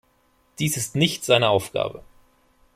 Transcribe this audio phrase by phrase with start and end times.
[0.57, 2.03] Dies ist nicht seine Aufgabe.